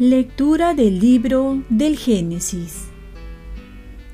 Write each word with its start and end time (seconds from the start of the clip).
Lectura 0.00 0.74
del 0.74 0.98
libro 0.98 1.62
del 1.68 1.96
Génesis. 1.96 2.88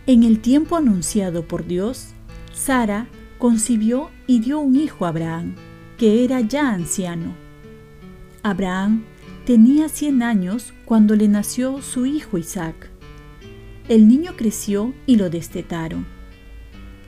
En 0.06 0.24
el 0.24 0.40
tiempo 0.40 0.76
anunciado 0.76 1.48
por 1.48 1.66
Dios, 1.66 2.08
Sara 2.52 3.08
concibió 3.38 4.10
y 4.26 4.40
dio 4.40 4.60
un 4.60 4.76
hijo 4.76 5.06
a 5.06 5.08
Abraham, 5.08 5.54
que 5.96 6.22
era 6.22 6.42
ya 6.42 6.68
anciano. 6.68 7.34
Abraham 8.42 9.04
tenía 9.44 9.88
cien 9.88 10.22
años 10.22 10.72
cuando 10.84 11.16
le 11.16 11.28
nació 11.28 11.82
su 11.82 12.06
hijo 12.06 12.38
Isaac. 12.38 12.90
El 13.88 14.08
niño 14.08 14.32
creció 14.36 14.94
y 15.06 15.16
lo 15.16 15.30
destetaron. 15.30 16.06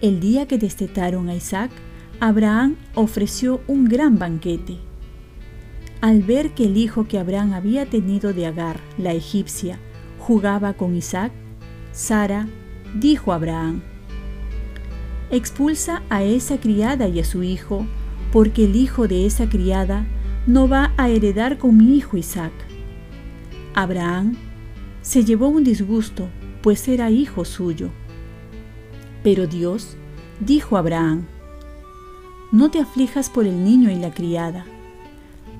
El 0.00 0.20
día 0.20 0.46
que 0.48 0.58
destetaron 0.58 1.28
a 1.28 1.34
Isaac, 1.34 1.70
Abraham 2.20 2.76
ofreció 2.94 3.60
un 3.68 3.84
gran 3.84 4.18
banquete 4.18 4.78
al 6.02 6.20
ver 6.20 6.50
que 6.50 6.64
el 6.64 6.76
hijo 6.76 7.06
que 7.06 7.20
Abraham 7.20 7.52
había 7.52 7.86
tenido 7.86 8.32
de 8.32 8.46
Agar, 8.46 8.80
la 8.98 9.12
egipcia, 9.12 9.78
jugaba 10.18 10.74
con 10.74 10.96
Isaac, 10.96 11.30
Sara 11.92 12.48
dijo 12.92 13.32
a 13.32 13.36
Abraham, 13.36 13.82
Expulsa 15.30 16.02
a 16.10 16.24
esa 16.24 16.58
criada 16.58 17.06
y 17.06 17.20
a 17.20 17.24
su 17.24 17.44
hijo, 17.44 17.86
porque 18.32 18.64
el 18.64 18.74
hijo 18.74 19.06
de 19.06 19.26
esa 19.26 19.48
criada 19.48 20.04
no 20.46 20.68
va 20.68 20.92
a 20.96 21.08
heredar 21.08 21.58
con 21.58 21.76
mi 21.76 21.96
hijo 21.96 22.16
Isaac. 22.16 22.52
Abraham 23.74 24.36
se 25.00 25.24
llevó 25.24 25.48
un 25.48 25.64
disgusto, 25.64 26.28
pues 26.62 26.86
era 26.88 27.10
hijo 27.10 27.44
suyo. 27.44 27.90
Pero 29.22 29.46
Dios 29.46 29.96
dijo 30.40 30.76
a 30.76 30.80
Abraham, 30.80 31.26
No 32.50 32.70
te 32.70 32.80
aflijas 32.80 33.30
por 33.30 33.46
el 33.46 33.64
niño 33.64 33.90
y 33.90 33.96
la 33.96 34.12
criada 34.12 34.66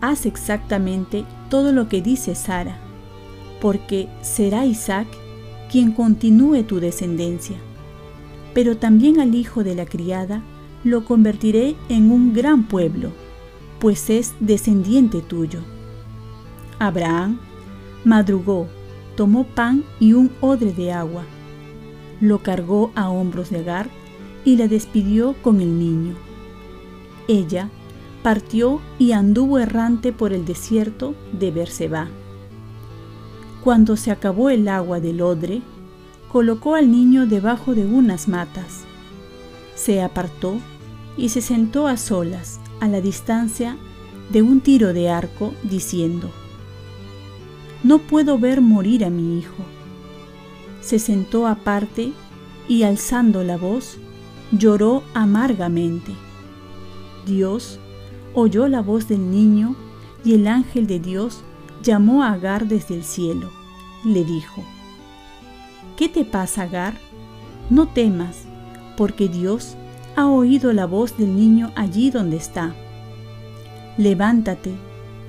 haz 0.03 0.27
exactamente 0.27 1.25
todo 1.49 1.73
lo 1.73 1.89
que 1.89 2.03
dice 2.03 2.35
Sara, 2.35 2.77
porque 3.61 4.09
será 4.21 4.67
Isaac 4.67 5.07
quien 5.71 5.93
continúe 5.93 6.65
tu 6.65 6.81
descendencia. 6.81 7.57
Pero 8.53 8.77
también 8.77 9.21
al 9.21 9.35
hijo 9.35 9.65
de 9.65 9.75
la 9.75 9.87
criada 9.87 10.43
lo 10.85 11.05
convertiré 11.05 11.77
en 11.89 12.11
un 12.11 12.35
gran 12.35 12.67
pueblo, 12.67 13.13
pues 13.83 14.11
es 14.11 14.37
descendiente 14.39 15.23
tuyo. 15.23 15.59
Abraham 16.79 17.41
madrugó, 18.05 18.69
tomó 19.17 19.43
pan 19.43 19.83
y 19.99 20.13
un 20.13 20.31
odre 20.41 20.73
de 20.73 20.93
agua, 20.93 21.25
lo 22.21 22.45
cargó 22.45 22.93
a 22.95 23.11
hombros 23.11 23.51
de 23.51 23.59
Agar 23.59 23.91
y 24.45 24.57
la 24.57 24.69
despidió 24.69 25.35
con 25.43 25.61
el 25.61 25.81
niño. 25.81 26.15
Ella 27.27 27.71
partió 28.23 28.81
y 29.01 29.11
anduvo 29.11 29.59
errante 29.59 30.13
por 30.13 30.33
el 30.33 30.45
desierto 30.45 31.17
de 31.33 31.51
Berseba. 31.51 32.07
Cuando 33.65 33.97
se 33.97 34.13
acabó 34.13 34.51
el 34.51 34.69
agua 34.69 35.01
del 35.01 35.21
odre, 35.21 35.61
colocó 36.31 36.77
al 36.77 36.93
niño 36.93 37.27
debajo 37.27 37.75
de 37.75 37.85
unas 37.85 38.29
matas. 38.29 38.85
Se 39.75 40.03
apartó 40.03 40.59
y 41.17 41.29
se 41.29 41.41
sentó 41.41 41.87
a 41.87 41.97
solas, 41.97 42.61
a 42.81 42.89
la 42.89 43.01
distancia 43.01 43.77
de 44.31 44.43
un 44.43 44.61
tiro 44.61 44.93
de 44.93 45.11
arco, 45.11 45.55
diciendo, 45.63 46.31
No 47.83 47.99
puedo 47.99 48.39
ver 48.39 48.61
morir 48.61 49.05
a 49.05 49.11
mi 49.11 49.39
hijo. 49.39 49.63
Se 50.81 50.99
sentó 50.99 51.47
aparte 51.47 52.13
y 52.69 52.83
alzando 52.83 53.45
la 53.45 53.57
voz, 53.57 53.99
lloró 54.51 55.03
amargamente. 55.15 56.13
Dios 57.27 57.79
oyó 58.35 58.69
la 58.69 58.81
voz 58.81 59.09
del 59.09 59.31
niño 59.31 59.77
y 60.25 60.35
el 60.35 60.47
ángel 60.47 60.87
de 60.87 60.99
Dios 60.99 61.43
llamó 61.83 62.23
a 62.23 62.33
Agar 62.33 62.67
desde 62.67 62.95
el 62.95 63.05
cielo. 63.05 63.51
Le 64.05 64.25
dijo, 64.25 64.63
¿Qué 65.97 66.09
te 66.09 66.25
pasa, 66.25 66.63
Agar? 66.63 66.99
No 67.71 67.87
temas, 67.87 68.45
porque 68.97 69.29
Dios 69.29 69.77
ha 70.17 70.27
oído 70.27 70.73
la 70.73 70.87
voz 70.87 71.17
del 71.17 71.35
niño 71.37 71.73
allí 71.75 72.11
donde 72.11 72.37
está. 72.37 72.75
Levántate, 73.97 74.73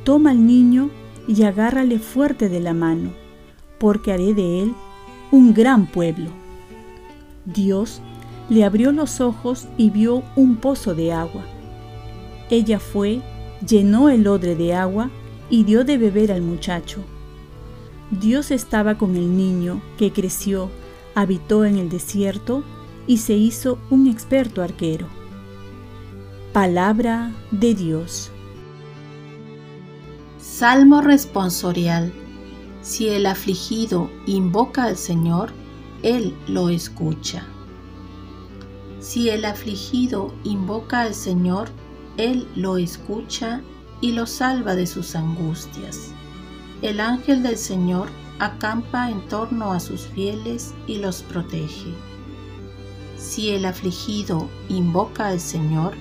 toma 0.04 0.32
al 0.32 0.46
niño 0.46 0.90
y 1.28 1.44
agárrale 1.44 2.00
fuerte 2.00 2.50
de 2.50 2.60
la 2.60 2.74
mano, 2.74 3.12
porque 3.80 4.12
haré 4.14 4.34
de 4.34 4.64
él 4.64 4.74
un 5.32 5.54
gran 5.54 5.88
pueblo. 5.88 6.30
Dios 7.46 8.02
le 8.50 8.64
abrió 8.64 8.92
los 8.92 9.22
ojos 9.22 9.68
y 9.78 9.90
vio 9.90 10.24
un 10.36 10.58
pozo 10.58 10.96
de 10.96 11.14
agua 11.14 11.44
ella 12.54 12.80
fue, 12.80 13.22
llenó 13.68 14.10
el 14.10 14.28
odre 14.28 14.56
de 14.56 14.76
agua 14.76 15.10
y 15.50 15.64
dio 15.64 15.84
de 15.84 15.98
beber 15.98 16.32
al 16.32 16.42
muchacho. 16.42 17.02
Dios 18.12 18.52
estaba 18.52 18.98
con 18.98 19.16
el 19.16 19.36
niño 19.36 19.82
que 19.98 20.12
creció, 20.12 20.70
habitó 21.16 21.66
en 21.66 21.78
el 21.78 21.90
desierto 21.90 22.64
y 23.08 23.18
se 23.18 23.34
hizo 23.34 23.78
un 23.90 24.08
experto 24.08 24.62
arquero. 24.62 25.08
Palabra 26.54 27.32
de 27.52 27.74
Dios. 27.74 28.32
Salmo 30.40 31.02
responsorial. 31.02 32.14
Si 32.82 33.10
el 33.10 33.26
afligido 33.26 34.10
invoca 34.26 34.84
al 34.84 34.98
Señor, 34.98 35.52
Él 36.04 36.36
lo 36.48 36.70
escucha. 36.70 37.46
Si 39.00 39.30
el 39.30 39.44
afligido 39.44 40.34
invoca 40.46 41.02
al 41.02 41.14
Señor, 41.14 41.70
él 42.18 42.48
lo 42.56 42.78
escucha 42.78 43.62
y 44.02 44.12
lo 44.12 44.26
salva 44.26 44.76
de 44.76 44.88
sus 44.88 45.16
angustias. 45.16 46.14
El 46.82 47.00
ángel 47.00 47.44
del 47.44 47.58
Señor 47.58 48.08
acampa 48.40 49.10
en 49.10 49.20
torno 49.28 49.74
a 49.74 49.80
sus 49.80 50.02
fieles 50.08 50.74
y 50.88 51.00
los 51.00 51.22
protege. 51.24 51.94
Si 53.24 53.52
el 53.52 53.64
afligido 53.64 54.50
invoca 54.68 55.28
al 55.28 55.40
Señor, 55.40 55.94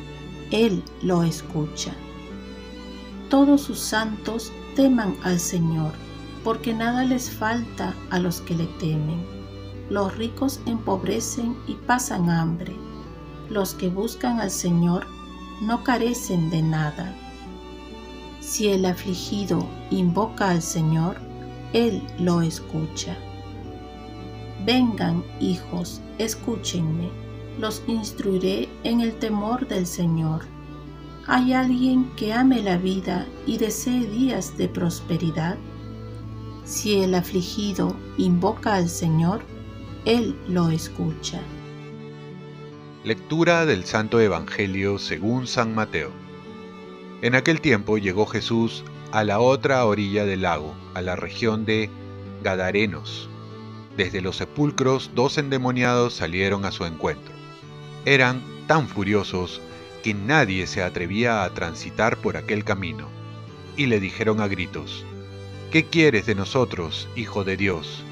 Él 0.51 0.83
lo 1.03 1.23
escucha. 1.23 1.95
Todos 3.31 3.61
sus 3.61 3.79
santos 3.79 4.51
teman 4.75 5.17
al 5.23 5.39
Señor, 5.39 5.93
porque 6.43 6.75
nada 6.75 7.05
les 7.05 7.31
falta 7.31 7.95
a 8.11 8.19
los 8.19 8.41
que 8.41 8.57
le 8.57 8.67
temen. 8.81 9.25
Los 9.89 10.17
ricos 10.17 10.59
empobrecen 10.67 11.57
y 11.69 11.75
pasan 11.75 12.29
hambre. 12.29 12.75
Los 13.49 13.75
que 13.75 13.89
buscan 13.89 14.41
al 14.41 14.51
Señor 14.51 15.07
no 15.61 15.85
carecen 15.85 16.51
de 16.51 16.61
nada. 16.61 17.15
Si 18.41 18.67
el 18.67 18.85
afligido 18.85 19.65
invoca 19.93 20.51
al 20.51 20.61
Señor, 20.61 21.19
Él 21.73 22.03
lo 22.19 22.43
escucha. 22.43 23.17
Vengan, 24.65 25.25
hijos, 25.41 26.01
escúchenme, 26.19 27.11
los 27.59 27.83
instruiré 27.89 28.69
en 28.85 29.01
el 29.01 29.13
temor 29.15 29.67
del 29.67 29.87
Señor. 29.87 30.43
¿Hay 31.27 31.53
alguien 31.53 32.11
que 32.17 32.33
ame 32.33 32.63
la 32.63 32.77
vida 32.77 33.27
y 33.45 33.59
desee 33.59 34.07
días 34.07 34.57
de 34.57 34.69
prosperidad? 34.69 35.57
Si 36.65 37.03
el 37.03 37.15
afligido 37.15 37.97
invoca 38.19 38.75
al 38.75 38.89
Señor, 38.89 39.43
Él 40.05 40.37
lo 40.49 40.71
escucha. 40.71 41.41
Lectura 43.03 43.67
del 43.67 43.85
Santo 43.85 44.21
Evangelio 44.21 45.01
según 45.01 45.49
San 45.49 45.75
Mateo. 45.75 46.11
En 47.21 47.35
aquel 47.35 47.61
tiempo 47.61 47.99
llegó 47.99 48.27
Jesús 48.27 48.85
a 49.11 49.25
la 49.25 49.41
otra 49.41 49.85
orilla 49.87 50.25
del 50.25 50.43
lago, 50.43 50.73
a 50.95 51.03
la 51.03 51.17
región 51.17 51.65
de 51.65 51.91
Gadarenos. 52.45 53.29
Desde 53.97 54.21
los 54.21 54.37
sepulcros 54.37 55.11
dos 55.15 55.39
endemoniados 55.39 56.15
salieron 56.15 56.65
a 56.65 56.73
su 56.73 56.85
encuentro. 56.85 57.35
Eran 58.05 58.43
tan 58.67 58.89
furiosos 58.89 59.61
que 60.03 60.15
nadie 60.15 60.67
se 60.67 60.83
atrevía 60.83 61.45
a 61.45 61.51
transitar 61.55 62.17
por 62.17 62.37
aquel 62.37 62.65
camino. 62.65 63.09
Y 63.77 63.87
le 63.87 64.01
dijeron 64.01 64.41
a 64.41 64.49
gritos, 64.49 65.05
¿Qué 65.71 65.85
quieres 65.85 66.27
de 66.27 66.35
nosotros, 66.35 67.09
Hijo 67.17 67.45
de 67.45 67.57
Dios? 67.57 68.05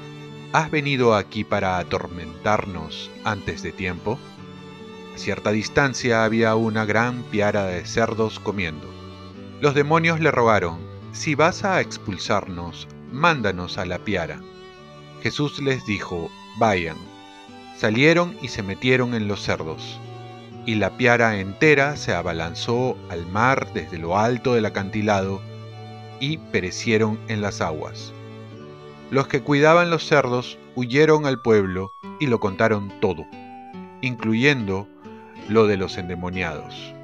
¿Has 0.53 0.71
venido 0.71 1.15
aquí 1.15 1.43
para 1.43 1.77
atormentarnos 1.77 3.09
antes 3.23 3.61
de 3.61 3.71
tiempo? 3.71 4.17
A 5.13 5.17
cierta 5.17 5.51
distancia 5.51 6.23
había 6.23 6.55
una 6.55 6.85
gran 6.85 7.23
piara 7.23 7.65
de 7.65 7.85
cerdos 7.85 8.39
comiendo. 8.39 8.87
Los 9.61 9.75
demonios 9.75 10.19
le 10.19 10.31
rogaron, 10.31 10.79
si 11.11 11.35
vas 11.35 11.63
a 11.63 11.81
expulsarnos, 11.81 12.87
mándanos 13.11 13.77
a 13.77 13.85
la 13.85 13.99
piara. 13.99 14.41
Jesús 15.21 15.59
les 15.61 15.85
dijo, 15.85 16.29
vayan. 16.57 16.97
Salieron 17.77 18.35
y 18.41 18.49
se 18.49 18.63
metieron 18.63 19.13
en 19.13 19.27
los 19.27 19.41
cerdos. 19.41 19.99
Y 20.65 20.75
la 20.75 20.97
piara 20.97 21.39
entera 21.39 21.95
se 21.95 22.13
abalanzó 22.13 22.97
al 23.09 23.25
mar 23.25 23.73
desde 23.73 23.97
lo 23.97 24.17
alto 24.17 24.53
del 24.53 24.65
acantilado 24.65 25.41
y 26.19 26.37
perecieron 26.37 27.19
en 27.27 27.41
las 27.41 27.61
aguas. 27.61 28.13
los 29.11 29.27
que 29.27 29.41
cuidaban 29.41 29.89
los 29.89 30.07
cerdos 30.07 30.57
huyeron 30.75 31.25
al 31.25 31.41
pueblo 31.41 31.91
y 32.19 32.27
lo 32.27 32.39
contaron 32.39 32.93
todo, 33.01 33.25
incluyendo 34.01 34.87
lo 35.49 35.67
de 35.67 35.75
los 35.75 35.97
endemoniados. 35.97 36.95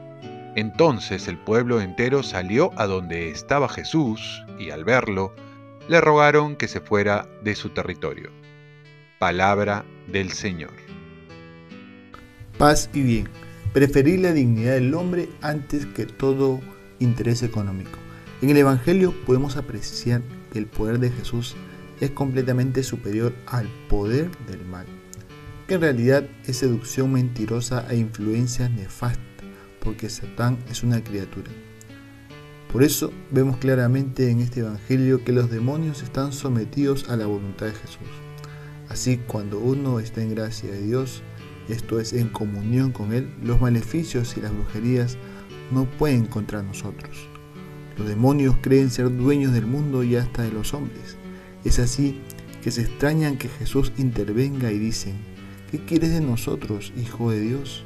Entonces 0.55 1.27
el 1.27 1.37
pueblo 1.37 1.81
entero 1.81 2.23
salió 2.23 2.71
a 2.77 2.87
donde 2.87 3.29
estaba 3.29 3.67
Jesús 3.67 4.41
y 4.57 4.71
al 4.71 4.85
verlo, 4.85 5.35
le 5.87 6.01
rogaron 6.01 6.55
que 6.55 6.67
se 6.67 6.81
fuera 6.81 7.29
de 7.43 7.55
su 7.55 7.69
territorio. 7.69 8.29
Palabra 9.19 9.85
del 10.11 10.31
Señor. 10.31 10.73
Paz 12.57 12.89
y 12.93 13.01
bien. 13.01 13.29
Preferir 13.73 14.19
la 14.19 14.33
dignidad 14.33 14.73
del 14.73 14.93
hombre 14.93 15.29
antes 15.41 15.85
que 15.85 16.05
todo 16.05 16.59
interés 16.99 17.43
económico. 17.43 17.99
En 18.41 18.49
el 18.49 18.57
Evangelio 18.57 19.13
podemos 19.25 19.55
apreciar 19.55 20.21
que 20.51 20.59
el 20.59 20.65
poder 20.65 20.99
de 20.99 21.09
Jesús 21.09 21.55
es 22.01 22.11
completamente 22.11 22.83
superior 22.83 23.33
al 23.47 23.67
poder 23.89 24.29
del 24.45 24.65
mal, 24.65 24.85
que 25.67 25.75
en 25.75 25.81
realidad 25.81 26.23
es 26.45 26.57
seducción 26.57 27.13
mentirosa 27.13 27.85
e 27.89 27.97
influencia 27.97 28.69
nefasta, 28.69 29.21
porque 29.79 30.09
Satán 30.09 30.57
es 30.69 30.83
una 30.83 31.03
criatura. 31.03 31.49
Por 32.77 32.83
eso 32.83 33.11
vemos 33.31 33.57
claramente 33.57 34.29
en 34.29 34.39
este 34.39 34.59
Evangelio 34.59 35.23
que 35.23 35.31
los 35.31 35.49
demonios 35.49 36.03
están 36.03 36.31
sometidos 36.31 37.09
a 37.09 37.15
la 37.15 37.25
voluntad 37.25 37.65
de 37.65 37.71
Jesús. 37.71 38.07
Así, 38.87 39.17
cuando 39.17 39.57
uno 39.57 39.99
está 39.99 40.21
en 40.21 40.35
gracia 40.35 40.69
de 40.69 40.83
Dios, 40.83 41.23
esto 41.69 41.99
es 41.99 42.13
en 42.13 42.27
comunión 42.27 42.91
con 42.91 43.13
Él, 43.13 43.33
los 43.41 43.59
maleficios 43.59 44.37
y 44.37 44.41
las 44.41 44.53
brujerías 44.53 45.17
no 45.71 45.85
pueden 45.85 46.27
contra 46.27 46.61
nosotros. 46.61 47.27
Los 47.97 48.07
demonios 48.07 48.57
creen 48.61 48.91
ser 48.91 49.09
dueños 49.17 49.53
del 49.53 49.65
mundo 49.65 50.03
y 50.03 50.15
hasta 50.15 50.43
de 50.43 50.51
los 50.51 50.75
hombres. 50.75 51.17
Es 51.65 51.79
así 51.79 52.21
que 52.61 52.69
se 52.69 52.81
extrañan 52.81 53.39
que 53.39 53.49
Jesús 53.49 53.91
intervenga 53.97 54.71
y 54.71 54.77
dicen, 54.77 55.15
¿qué 55.71 55.79
quieres 55.79 56.11
de 56.11 56.21
nosotros, 56.21 56.93
Hijo 56.95 57.31
de 57.31 57.39
Dios? 57.39 57.85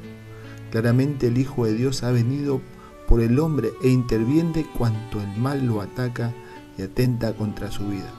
Claramente 0.70 1.28
el 1.28 1.38
Hijo 1.38 1.64
de 1.64 1.72
Dios 1.72 2.02
ha 2.02 2.10
venido 2.10 2.60
por 3.08 3.20
el 3.20 3.38
hombre 3.38 3.72
e 3.82 3.88
interviene 3.88 4.66
cuanto 4.76 5.20
el 5.20 5.36
mal 5.36 5.66
lo 5.66 5.80
ataca 5.80 6.32
y 6.78 6.82
atenta 6.82 7.34
contra 7.34 7.70
su 7.70 7.86
vida, 7.88 8.10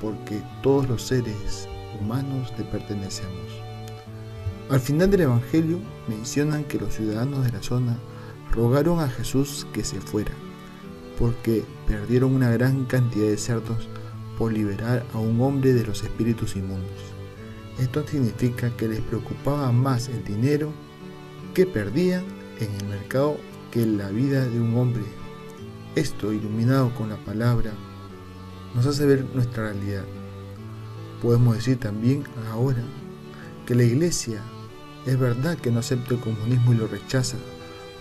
porque 0.00 0.42
todos 0.62 0.88
los 0.88 1.02
seres 1.02 1.68
humanos 2.00 2.52
le 2.56 2.64
pertenecemos. 2.64 3.68
Al 4.70 4.80
final 4.80 5.10
del 5.10 5.22
Evangelio 5.22 5.78
mencionan 6.08 6.64
que 6.64 6.78
los 6.78 6.94
ciudadanos 6.94 7.44
de 7.44 7.52
la 7.52 7.62
zona 7.62 7.98
rogaron 8.52 9.00
a 9.00 9.08
Jesús 9.08 9.66
que 9.72 9.84
se 9.84 10.00
fuera, 10.00 10.32
porque 11.18 11.64
perdieron 11.86 12.34
una 12.34 12.50
gran 12.50 12.84
cantidad 12.84 13.28
de 13.28 13.38
cerdos 13.38 13.88
por 14.38 14.52
liberar 14.52 15.04
a 15.14 15.18
un 15.18 15.40
hombre 15.40 15.72
de 15.72 15.84
los 15.84 16.02
espíritus 16.04 16.54
inmundos. 16.54 17.18
Esto 17.78 18.06
significa 18.06 18.70
que 18.76 18.88
les 18.88 19.00
preocupaba 19.00 19.72
más 19.72 20.08
el 20.08 20.24
dinero 20.24 20.70
que 21.54 21.66
perdían 21.66 22.24
en 22.60 22.74
el 22.74 22.86
mercado 22.86 23.36
que 23.70 23.84
la 23.84 24.08
vida 24.08 24.44
de 24.46 24.60
un 24.60 24.76
hombre. 24.76 25.04
Esto, 25.94 26.32
iluminado 26.32 26.94
con 26.94 27.08
la 27.08 27.16
palabra, 27.16 27.72
nos 28.74 28.86
hace 28.86 29.06
ver 29.06 29.24
nuestra 29.34 29.64
realidad. 29.64 30.04
Podemos 31.20 31.56
decir 31.56 31.78
también 31.78 32.24
ahora 32.52 32.82
que 33.66 33.74
la 33.74 33.82
iglesia 33.82 34.42
es 35.06 35.18
verdad 35.18 35.58
que 35.58 35.70
no 35.70 35.80
acepta 35.80 36.14
el 36.14 36.20
comunismo 36.20 36.72
y 36.72 36.76
lo 36.76 36.86
rechaza, 36.86 37.36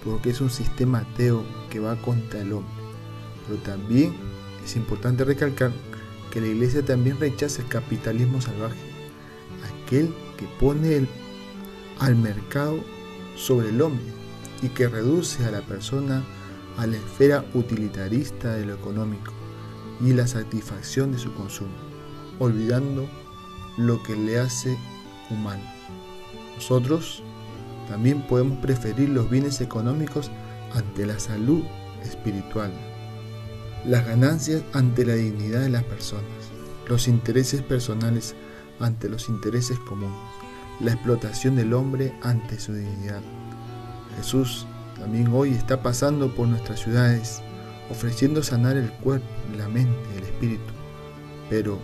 porque 0.04 0.30
es 0.30 0.42
un 0.42 0.50
sistema 0.50 1.00
ateo 1.00 1.44
que 1.70 1.80
va 1.80 1.96
contra 2.02 2.42
el 2.42 2.54
hombre. 2.54 2.74
Pero 3.48 3.60
también 3.62 4.14
es 4.64 4.76
importante 4.76 5.24
recalcar 5.24 5.72
que 6.32 6.42
la 6.42 6.48
iglesia 6.48 6.84
también 6.84 7.20
rechaza 7.20 7.62
el 7.62 7.68
capitalismo 7.68 8.42
salvaje, 8.42 8.78
aquel 9.84 10.14
que 10.38 10.46
pone 10.60 11.08
al 12.00 12.16
mercado 12.16 12.80
sobre 13.36 13.70
el 13.70 13.82
hombre 13.82 14.27
y 14.62 14.70
que 14.70 14.88
reduce 14.88 15.46
a 15.46 15.52
la 15.52 15.62
persona 15.62 16.24
a 16.78 16.86
la 16.86 16.98
esfera 16.98 17.44
utilitarista 17.54 18.54
de 18.54 18.66
lo 18.66 18.76
económico 18.76 19.34
y 20.00 20.14
la 20.14 20.28
satisfacción 20.28 21.12
de 21.12 21.18
su 21.18 21.34
consumo, 21.34 21.74
olvidando 22.40 23.10
lo 23.78 24.02
que 24.04 24.16
le 24.16 24.40
hace 24.40 24.78
humano. 25.30 25.64
Nosotros 26.56 27.24
también 27.88 28.26
podemos 28.28 28.60
preferir 28.60 29.10
los 29.10 29.30
bienes 29.30 29.60
económicos 29.62 30.30
ante 30.74 31.06
la 31.06 31.20
salud 31.20 31.64
espiritual, 32.04 32.72
las 33.86 34.06
ganancias 34.06 34.62
ante 34.74 35.06
la 35.06 35.16
dignidad 35.16 35.62
de 35.62 35.70
las 35.70 35.84
personas, 35.84 36.24
los 36.88 37.08
intereses 37.08 37.62
personales 37.62 38.36
ante 38.80 39.10
los 39.10 39.30
intereses 39.30 39.80
comunes, 39.80 40.18
la 40.80 40.92
explotación 40.92 41.56
del 41.56 41.74
hombre 41.74 42.14
ante 42.22 42.60
su 42.60 42.74
dignidad. 42.74 43.22
Jesús 44.18 44.66
también 45.00 45.28
hoy 45.28 45.52
está 45.52 45.84
pasando 45.84 46.34
por 46.34 46.48
nuestras 46.48 46.80
ciudades, 46.80 47.42
ofreciendo 47.92 48.42
sanar 48.42 48.76
el 48.76 48.92
cuerpo, 48.92 49.28
la 49.56 49.70
mente, 49.70 50.18
el 50.18 50.24
espíritu. 50.24 50.74
Pero, 51.52 51.80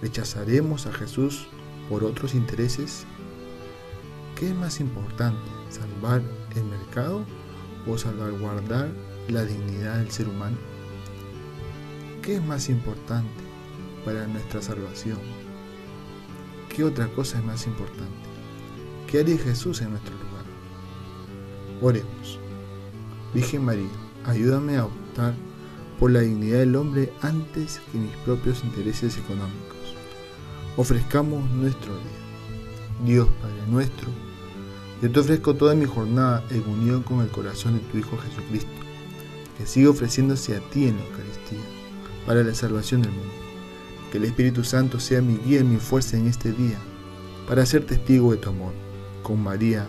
¿rechazaremos 0.00 0.86
a 0.86 0.92
Jesús 0.92 1.48
por 1.90 2.02
otros 2.02 2.34
intereses? 2.34 3.04
¿Qué 4.36 4.48
es 4.48 4.54
más 4.54 4.80
importante, 4.80 5.38
salvar 5.68 6.22
el 6.56 6.64
mercado 6.64 7.26
o 7.86 7.98
salvaguardar 7.98 8.88
la 9.28 9.44
dignidad 9.44 9.98
del 9.98 10.10
ser 10.10 10.28
humano? 10.28 10.56
¿Qué 12.22 12.36
es 12.36 12.42
más 12.42 12.70
importante 12.70 13.44
para 14.06 14.26
nuestra 14.26 14.62
salvación? 14.62 15.18
¿Qué 16.74 16.84
otra 16.84 17.08
cosa 17.08 17.38
es 17.38 17.44
más 17.44 17.66
importante? 17.66 18.30
¿Qué 19.06 19.20
haría 19.20 19.36
Jesús 19.36 19.82
en 19.82 19.90
nuestro 19.90 20.14
lugar? 20.14 20.29
Oremos. 21.82 22.38
Virgen 23.32 23.64
María, 23.64 23.88
ayúdame 24.24 24.76
a 24.76 24.86
optar 24.86 25.34
por 25.98 26.10
la 26.10 26.20
dignidad 26.20 26.58
del 26.58 26.76
hombre 26.76 27.12
antes 27.22 27.80
que 27.90 27.98
mis 27.98 28.14
propios 28.18 28.62
intereses 28.64 29.16
económicos. 29.16 29.76
Ofrezcamos 30.76 31.48
nuestro 31.50 31.92
día. 31.94 33.04
Dios 33.04 33.28
Padre 33.40 33.66
nuestro, 33.70 34.08
yo 35.00 35.10
te 35.10 35.20
ofrezco 35.20 35.54
toda 35.54 35.74
mi 35.74 35.86
jornada 35.86 36.44
en 36.50 36.68
unión 36.68 37.02
con 37.02 37.20
el 37.20 37.28
corazón 37.28 37.74
de 37.74 37.80
tu 37.80 37.96
Hijo 37.96 38.18
Jesucristo, 38.18 38.70
que 39.56 39.66
sigue 39.66 39.88
ofreciéndose 39.88 40.54
a 40.54 40.60
ti 40.70 40.88
en 40.88 40.96
la 40.96 41.04
Eucaristía 41.04 41.64
para 42.26 42.44
la 42.44 42.54
salvación 42.54 43.00
del 43.00 43.12
mundo. 43.12 43.32
Que 44.12 44.18
el 44.18 44.24
Espíritu 44.24 44.62
Santo 44.64 45.00
sea 45.00 45.22
mi 45.22 45.38
guía 45.38 45.60
y 45.60 45.64
mi 45.64 45.78
fuerza 45.78 46.18
en 46.18 46.26
este 46.26 46.52
día, 46.52 46.78
para 47.48 47.64
ser 47.64 47.86
testigo 47.86 48.32
de 48.32 48.36
tu 48.36 48.50
amor. 48.50 48.74
Con 49.22 49.42
María, 49.42 49.88